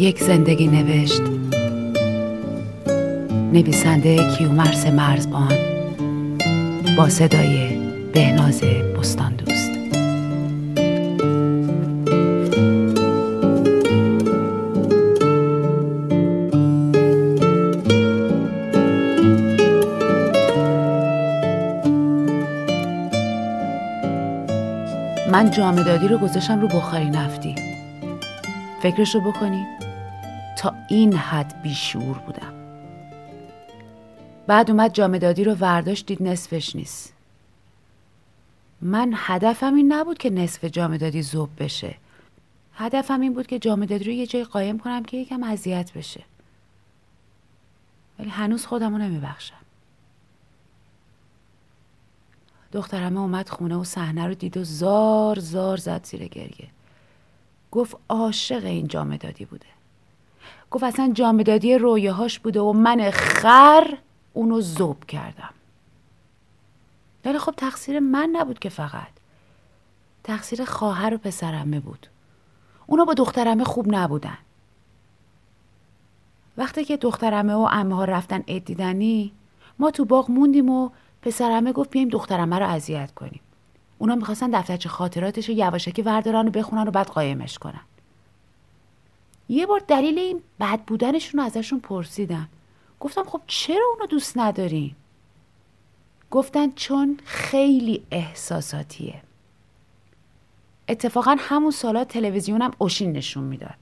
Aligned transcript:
یک 0.00 0.22
زندگی 0.22 0.66
نوشت. 0.66 1.22
نویسنده 3.52 4.36
کیومرس 4.36 4.86
مرزبان. 4.86 5.54
با 6.96 7.08
صدای 7.08 7.78
بهناز 8.12 8.60
بستان 8.60 9.34
دوست 9.34 9.70
من 25.32 25.50
جامدادی 25.50 26.08
رو 26.08 26.18
گذاشتم 26.18 26.60
رو 26.60 26.68
بخاری 26.68 27.10
نفتی. 27.10 27.54
فکرش 28.82 29.14
رو 29.14 29.20
بکنی؟ 29.20 29.79
تا 30.60 30.74
این 30.88 31.14
حد 31.14 31.62
بیشور 31.62 32.18
بودم. 32.18 32.54
بعد 34.46 34.70
اومد 34.70 34.92
جامدادی 34.92 35.44
رو 35.44 35.54
ورداشت 35.54 36.06
دید 36.06 36.22
نصفش 36.22 36.76
نیست. 36.76 37.12
من 38.82 39.12
هدفم 39.16 39.74
این 39.74 39.92
نبود 39.92 40.18
که 40.18 40.30
نصف 40.30 40.64
جامدادی 40.64 41.22
زوب 41.22 41.50
بشه. 41.58 41.94
هدفم 42.74 43.20
این 43.20 43.34
بود 43.34 43.46
که 43.46 43.58
جامدادی 43.58 44.04
رو 44.04 44.12
یه 44.12 44.26
جای 44.26 44.44
قایم 44.44 44.78
کنم 44.78 45.02
که 45.02 45.16
یکم 45.16 45.42
اذیت 45.42 45.92
بشه. 45.92 46.24
ولی 48.18 48.28
هنوز 48.28 48.66
خودم 48.66 48.92
رو 48.92 48.98
نمیبخشم. 48.98 49.54
دخترمه 52.72 53.20
اومد 53.20 53.48
خونه 53.48 53.76
و 53.76 53.84
صحنه 53.84 54.26
رو 54.26 54.34
دید 54.34 54.56
و 54.56 54.64
زار 54.64 55.38
زار 55.38 55.76
زد 55.76 56.04
زیر 56.04 56.28
گریه. 56.28 56.68
گفت 57.70 57.96
عاشق 58.08 58.64
این 58.64 58.88
جامدادی 58.88 59.44
بوده. 59.44 59.79
گفت 60.70 60.84
اصلا 60.84 61.10
جامدادی 61.14 61.78
رویاهاش 61.78 62.38
بوده 62.38 62.60
و 62.60 62.72
من 62.72 63.10
خر 63.10 63.98
اونو 64.32 64.60
زوب 64.60 65.04
کردم. 65.04 65.50
ولی 67.24 67.38
خب 67.38 67.54
تقصیر 67.56 68.00
من 68.00 68.30
نبود 68.32 68.58
که 68.58 68.68
فقط. 68.68 69.08
تقصیر 70.24 70.64
خواهر 70.64 71.14
و 71.14 71.18
پسرمه 71.18 71.80
بود. 71.80 72.06
اونا 72.86 73.04
با 73.04 73.14
دخترمه 73.14 73.64
خوب 73.64 73.94
نبودن. 73.94 74.38
وقتی 76.56 76.84
که 76.84 76.96
دخترمه 76.96 77.54
و 77.54 77.68
امه 77.70 77.96
ها 77.96 78.04
رفتن 78.04 78.44
ادیدنی 78.46 79.32
ما 79.78 79.90
تو 79.90 80.04
باغ 80.04 80.30
موندیم 80.30 80.70
و 80.70 80.90
پسرمه 81.22 81.72
گفت 81.72 81.90
بیایم 81.90 82.08
دخترمه 82.08 82.58
رو 82.58 82.68
اذیت 82.68 83.14
کنیم. 83.14 83.40
اونا 83.98 84.14
می‌خواستن 84.14 84.50
دفترچه 84.50 84.88
خاطراتش 84.88 85.48
رو 85.48 85.54
یواشکی 85.54 86.02
وردارن 86.02 86.48
و 86.48 86.50
بخونن 86.50 86.88
و 86.88 86.90
بعد 86.90 87.06
قایمش 87.06 87.58
کنن. 87.58 87.80
یه 89.50 89.66
بار 89.66 89.82
دلیل 89.88 90.18
این 90.18 90.42
بد 90.60 90.80
بودنشون 90.80 91.40
رو 91.40 91.46
ازشون 91.46 91.80
پرسیدم. 91.80 92.48
گفتم 93.00 93.24
خب 93.24 93.40
چرا 93.46 93.84
اونو 93.94 94.06
دوست 94.06 94.38
ندارین 94.38 94.94
گفتن 96.30 96.70
چون 96.70 97.18
خیلی 97.24 98.02
احساساتیه. 98.10 99.22
اتفاقا 100.88 101.36
همون 101.38 101.70
سالا 101.70 102.04
تلویزیونم 102.04 102.70
اوشین 102.78 103.12
نشون 103.12 103.44
می‌داد. 103.44 103.78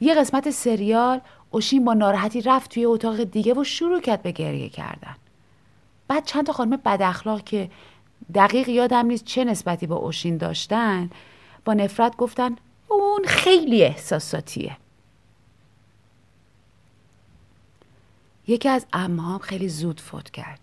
یه 0.00 0.14
قسمت 0.14 0.50
سریال 0.50 1.20
اوشین 1.50 1.84
با 1.84 1.94
ناراحتی 1.94 2.40
رفت 2.40 2.70
توی 2.70 2.84
اتاق 2.84 3.24
دیگه 3.24 3.54
و 3.54 3.64
شروع 3.64 4.00
کرد 4.00 4.22
به 4.22 4.32
گریه 4.32 4.68
کردن. 4.68 5.16
بعد 6.08 6.24
چند 6.24 6.46
تا 6.46 6.52
خانم 6.52 6.76
بد 6.76 7.02
اخلاق 7.02 7.44
که 7.44 7.70
دقیق 8.34 8.68
یادم 8.68 9.06
نیست 9.06 9.24
چه 9.24 9.44
نسبتی 9.44 9.86
با 9.86 9.96
اوشین 9.96 10.36
داشتن 10.36 11.10
با 11.64 11.74
نفرت 11.74 12.16
گفتن 12.16 12.56
اون 12.94 13.24
خیلی 13.26 13.82
احساساتیه. 13.82 14.76
یکی 18.46 18.68
از 18.68 18.86
امهام 18.92 19.38
خیلی 19.38 19.68
زود 19.68 20.00
فوت 20.00 20.30
کرد. 20.30 20.60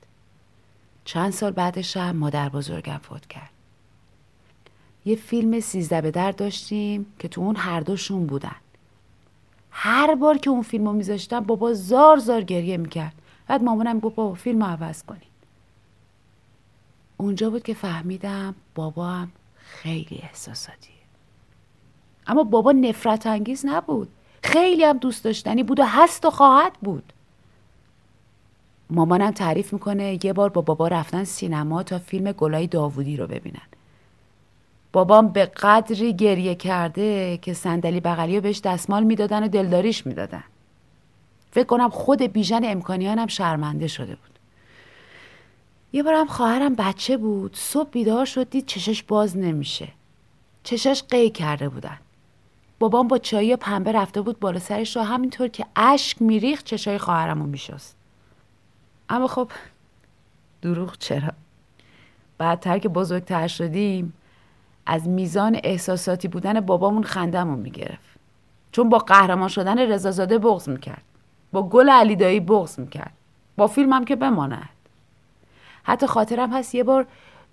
چند 1.06 1.32
سال 1.32 1.52
بعدش 1.52 1.98
هم 1.98 2.16
مادر 2.16 2.50
بزرگم 2.50 2.98
فوت 2.98 3.28
کرد. 3.28 3.50
یه 5.06 5.16
فیلم 5.16 5.60
سیزده 5.60 6.02
به 6.02 6.12
در 6.12 6.32
داشتیم 6.32 7.06
که 7.20 7.28
تو 7.28 7.42
اون 7.42 7.56
هر 7.56 7.80
دوشون 7.80 8.26
بودن. 8.26 8.56
هر 9.72 10.16
بار 10.16 10.38
که 10.38 10.50
اون 10.50 10.62
فیلم 10.62 10.88
رو 10.88 10.94
میذاشتم 10.94 11.40
بابا 11.40 11.74
زار 11.74 12.18
زار 12.18 12.42
گریه 12.42 12.78
می‌کرد. 12.78 13.14
بعد 13.48 13.64
مامانم 13.64 14.00
گفت 14.00 14.16
بابا 14.16 14.34
فیلم 14.34 14.64
عوض 14.64 15.04
کنی 15.04 15.28
اونجا 17.18 17.50
بود 17.50 17.64
که 17.64 17.74
فهمیدم 17.74 18.56
بابا 18.76 19.08
هم 19.10 19.32
خیلی 19.56 20.20
احساساتیه. 20.22 21.01
اما 22.28 22.44
بابا 22.44 22.72
نفرت 22.72 23.28
انگیز 23.28 23.66
نبود. 23.66 24.10
خیلی 24.44 24.84
هم 24.84 24.98
دوست 24.98 25.24
داشتنی 25.24 25.64
بود 25.64 25.80
و 25.80 25.84
هست 25.86 26.26
و 26.26 26.30
خواهد 26.30 26.74
بود. 26.74 27.14
مامانم 28.90 29.32
تعریف 29.32 29.74
می‌کنه 29.74 30.26
یه 30.26 30.34
بار 30.34 30.50
با 30.50 30.62
بابا 30.62 30.88
رفتن 30.88 31.24
سینما 31.24 31.84
تا 31.84 32.00
فیلم 32.00 32.32
گلای 32.32 32.68
داوودی 32.68 33.18
رو 33.18 33.28
ببینن. 33.28 33.62
بابام 34.94 35.28
به 35.28 35.46
قدری 35.46 36.14
گریه 36.14 36.56
کرده 36.56 37.38
که 37.38 37.54
صندلی 37.54 38.00
بغلی 38.00 38.36
رو 38.36 38.42
بهش 38.42 38.62
دستمال 38.62 39.04
می‌دادن 39.04 39.44
و 39.44 39.48
دلداریش 39.48 40.08
می‌دادن. 40.08 40.44
فکر 41.52 41.66
کنم 41.66 41.90
خود 41.90 42.22
بیژن 42.22 42.62
امکانیانم 42.64 43.28
شرمنده 43.28 43.88
شده 43.88 44.16
بود. 44.16 44.40
یه 45.94 46.04
بارم 46.04 46.28
خواهرم 46.28 46.76
بچه 46.76 47.18
بود 47.18 47.56
صبح 47.56 47.90
بیدار 47.90 48.26
شد 48.26 48.50
دید 48.50 48.66
چشش 48.66 49.04
باز 49.04 49.38
نمیشه. 49.38 49.88
چشش 50.64 51.04
قی 51.10 51.30
کرده 51.30 51.70
بودن. 51.70 51.98
بابام 52.82 53.08
با 53.08 53.18
چایی 53.18 53.54
و 53.54 53.58
پنبه 53.58 53.92
رفته 53.92 54.22
بود 54.22 54.40
بالا 54.40 54.60
سرش 54.60 54.96
رو 54.96 55.02
همینطور 55.02 55.48
که 55.48 55.66
اشک 55.76 56.22
میریخت 56.22 56.66
چشای 56.66 56.98
خواهرم 56.98 57.40
رو 57.40 57.46
میشست. 57.46 57.96
اما 59.10 59.28
خب 59.28 59.52
دروغ 60.62 60.98
چرا؟ 60.98 61.30
بعدتر 62.38 62.80
که 62.80 62.90
بزرگتر 62.90 63.48
شدیم 63.48 64.14
از 64.86 65.08
میزان 65.08 65.60
احساساتی 65.64 66.28
بودن 66.28 66.60
بابامون 66.60 67.04
خندمون 67.04 67.60
می‌گرفت. 67.60 68.18
چون 68.72 68.90
با 68.90 68.98
قهرمان 68.98 69.48
شدن 69.48 69.80
رضازاده 69.80 70.38
بغض 70.38 70.70
می‌کرد. 70.70 71.04
با 71.52 71.64
گل 71.64 71.90
علیدایی 71.90 72.40
بغض 72.40 72.80
می‌کرد. 72.80 73.14
با 73.58 73.68
فیلمم 73.68 74.06
که 74.06 74.16
بماند. 74.16 74.70
حتی 75.84 76.08
خاطرم 76.08 76.54
هست 76.54 76.76
یه 76.76 76.84
بار 76.84 77.08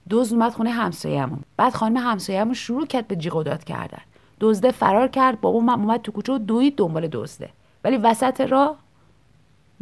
دوز 0.08 0.32
اومد 0.32 0.52
خونه 0.52 0.70
همسایه‌مون. 0.70 1.40
بعد 1.56 1.74
خانم 1.74 1.96
همسایه‌مون 1.96 2.54
شروع 2.54 2.86
کرد 2.86 3.08
به 3.08 3.16
جیغ 3.16 3.36
و 3.36 3.42
داد 3.42 3.64
کردن. 3.64 4.02
دزده 4.40 4.70
فرار 4.70 5.08
کرد 5.08 5.40
بابا 5.40 5.60
من 5.60 5.74
اومد 5.74 6.02
تو 6.02 6.12
کوچه 6.12 6.32
و 6.32 6.38
دوید 6.38 6.76
دنبال 6.76 7.08
دزده. 7.12 7.50
ولی 7.84 7.96
وسط 7.96 8.40
راه 8.40 8.78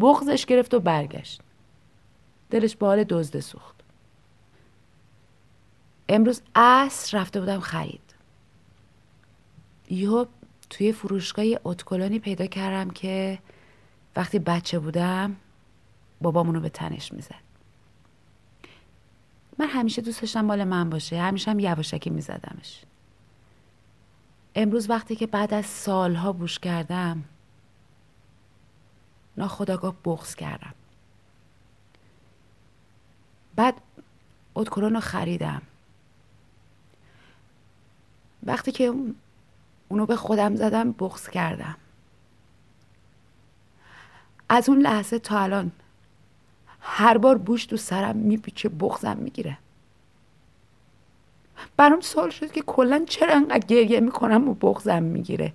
بغزش 0.01 0.47
گرفت 0.47 0.75
و 0.75 0.81
برگشت. 0.81 1.41
دلش 2.51 2.77
به 2.77 2.87
حال 2.87 3.05
دزده 3.05 3.41
سوخت. 3.41 3.77
امروز 6.09 6.43
عصر 6.55 7.19
رفته 7.19 7.41
بودم 7.41 7.61
خرید. 7.61 8.15
یهو 9.91 10.27
توی 10.71 10.93
فروشگاه 10.93 11.45
اتکلانی 11.65 12.19
پیدا 12.19 12.47
کردم 12.47 12.91
که 12.91 13.39
وقتی 14.17 14.39
بچه 14.39 14.79
بودم 14.79 15.37
بابامونو 16.21 16.61
به 16.61 16.69
تنش 16.69 17.13
می‌زد. 17.13 17.47
من 19.59 19.67
همیشه 19.67 20.03
دوست 20.03 20.21
داشتم 20.21 20.41
مال 20.41 20.65
من 20.65 20.91
باشه 20.91 21.19
همیشه 21.19 21.51
هم 21.51 21.59
یواشکی 21.59 22.11
میزدمش. 22.11 22.83
امروز 24.59 24.91
وقتی 24.91 25.17
که 25.17 25.27
بعد 25.27 25.55
از 25.55 25.67
سالها 25.67 26.33
بوش 26.33 26.59
کردم 26.59 27.25
ناخداگاه 29.37 29.95
بغز 30.05 30.35
کردم. 30.35 30.75
بعد 33.57 33.75
اتکلون 34.55 34.95
رو 34.95 35.01
خریدم. 35.01 35.63
وقتی 38.43 38.73
که 38.73 38.95
اونو 39.89 40.07
به 40.07 40.17
خودم 40.17 40.57
زدم 40.57 40.93
بغز 40.93 41.29
کردم. 41.29 41.77
از 44.49 44.69
اون 44.69 44.81
لحظه 44.81 45.19
تا 45.19 45.41
الان 45.41 45.73
هر 46.81 47.19
بار 47.19 47.39
بوش 47.39 47.67
تو 47.67 47.77
سرم 47.77 48.17
میپیچه 48.17 48.69
بغزم 48.69 49.17
می‌گیره. 49.17 49.59
برام 51.77 52.01
سوال 52.01 52.31
شد 52.31 52.53
که 52.53 52.63
کلا 52.63 53.05
چرا 53.09 53.35
انقدر 53.35 53.67
گریه 53.67 54.01
می‌کنم 54.01 54.49
و 54.49 54.55
بغزم 54.55 55.03
می‌گیره؟ 55.03 55.53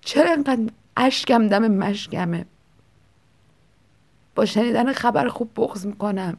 چرا 0.00 0.32
انقدر 0.32 0.62
اشکم 0.96 1.48
دم 1.48 1.68
مشکمه؟ 1.68 2.46
با 4.34 4.44
شنیدن 4.44 4.92
خبر 4.92 5.28
خوب 5.28 5.50
بغز 5.56 5.86
می‌کنم. 5.86 6.36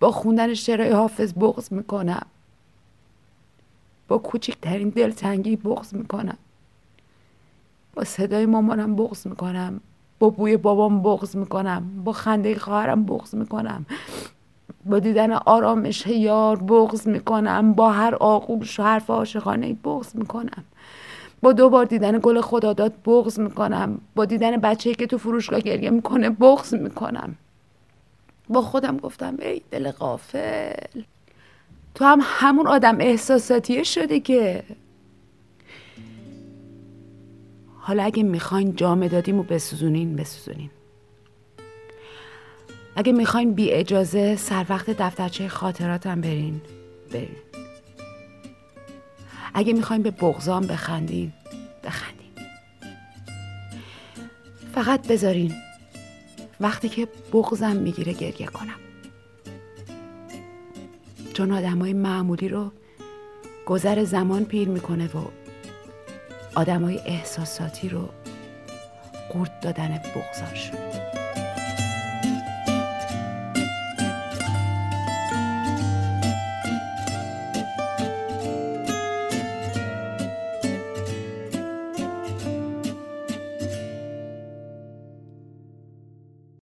با 0.00 0.10
خوندن 0.10 0.54
شعرهای 0.54 0.90
حافظ 0.90 1.34
بغز 1.34 1.72
می‌کنم. 1.72 2.26
با 4.08 4.18
کوچکترین 4.18 4.88
دلتنگی 4.88 5.56
بغز 5.56 5.94
می‌کنم. 5.94 6.38
با 7.94 8.04
صدای 8.04 8.46
مامانم 8.46 8.96
بغز 8.96 9.26
می‌کنم. 9.26 9.80
با 10.18 10.30
بوی 10.30 10.56
بابام 10.56 11.02
بغز 11.02 11.36
می‌کنم. 11.36 12.02
با 12.04 12.12
خنده 12.12 12.58
خواهرم 12.58 13.04
بغز 13.04 13.34
می‌کنم. 13.34 13.86
با 14.84 14.98
دیدن 14.98 15.32
آرامش 15.32 16.06
یار 16.06 16.56
بغز 16.56 17.08
می‌کنم 17.08 17.72
با 17.72 17.92
هر 17.92 18.14
آغوش 18.14 18.80
و 18.80 18.82
حرف 18.82 19.10
عاشقانه 19.10 19.74
بغز 19.84 20.16
می‌کنم. 20.16 20.64
با 21.42 21.52
دو 21.52 21.68
بار 21.68 21.84
دیدن 21.84 22.18
گل 22.22 22.40
خداداد 22.40 22.92
بغض 23.06 23.40
می‌کنم. 23.40 24.00
با 24.14 24.24
دیدن 24.24 24.56
بچه‌ای 24.56 24.94
که 24.94 25.06
تو 25.06 25.18
فروشگاه 25.18 25.60
گریه 25.60 25.90
می‌کنه 25.90 26.30
بغض 26.30 26.74
می‌کنم. 26.74 27.34
با 28.48 28.62
خودم 28.62 28.96
گفتم 28.96 29.36
ای 29.42 29.62
دل 29.70 29.90
غافل. 29.90 31.02
تو 31.94 32.04
هم 32.04 32.20
همون 32.22 32.66
آدم 32.66 32.96
احساساتیه 33.00 33.82
شده 33.82 34.20
که. 34.20 34.62
حالا 37.78 38.02
اگه 38.02 38.22
می‌خواین 38.22 38.76
جام 38.76 39.06
دادیمو 39.06 39.42
بسوزونین 39.42 40.16
بسوزونین. 40.16 40.70
اگه 42.98 43.12
می‌خواین 43.12 43.54
بی 43.54 43.70
اجازه 43.70 44.36
سر 44.36 44.66
وقت 44.68 44.90
دفترچه 44.90 45.48
خاطراتم 45.48 46.20
برین. 46.20 46.60
برین. 47.12 47.36
اگه 49.54 49.72
می‌خواین 49.72 50.02
به 50.02 50.10
بغزام 50.10 50.66
بخندین 50.66 51.32
بخندین. 51.84 52.30
فقط 54.74 55.08
بذارین. 55.08 55.54
وقتی 56.60 56.88
که 56.88 57.08
بغزم 57.32 57.76
می‌گیره 57.76 58.12
گریه 58.12 58.46
کنم. 58.46 58.78
چون 61.34 61.52
آدمای 61.52 61.92
معمولی 61.92 62.48
رو 62.48 62.72
گذر 63.66 64.04
زمان 64.04 64.44
پیر 64.44 64.68
می‌کنه 64.68 65.06
و 65.06 65.24
آدمای 66.54 66.98
احساساتی 66.98 67.88
رو 67.88 68.08
قورت 69.32 69.60
دادن 69.60 70.00
بغزاشون 70.14 71.17